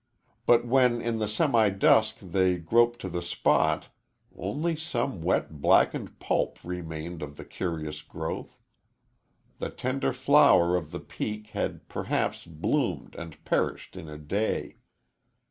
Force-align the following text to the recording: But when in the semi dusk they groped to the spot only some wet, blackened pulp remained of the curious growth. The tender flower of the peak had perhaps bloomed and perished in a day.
But 0.47 0.65
when 0.65 0.99
in 0.99 1.19
the 1.19 1.27
semi 1.27 1.69
dusk 1.69 2.17
they 2.23 2.57
groped 2.57 2.99
to 3.01 3.07
the 3.07 3.21
spot 3.21 3.89
only 4.35 4.75
some 4.75 5.21
wet, 5.21 5.61
blackened 5.61 6.17
pulp 6.17 6.57
remained 6.63 7.21
of 7.21 7.37
the 7.37 7.45
curious 7.45 8.01
growth. 8.01 8.57
The 9.59 9.69
tender 9.69 10.11
flower 10.11 10.75
of 10.75 10.89
the 10.89 10.99
peak 11.01 11.49
had 11.49 11.87
perhaps 11.87 12.47
bloomed 12.47 13.13
and 13.13 13.45
perished 13.45 13.95
in 13.95 14.09
a 14.09 14.17
day. 14.17 14.77